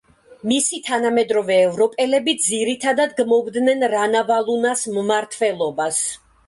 [0.51, 6.07] მისი თანამედროვე ევროპელები ძირითადად გმობდნენ რანავალუნას მმართველობას.